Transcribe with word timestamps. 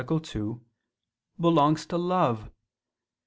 2), 0.03 0.59
belongs 1.39 1.85
to 1.85 1.95
love. 1.95 2.49